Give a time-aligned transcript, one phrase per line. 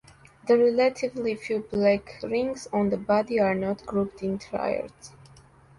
[0.47, 5.11] The relatively few black rings on the body are not grouped in triads.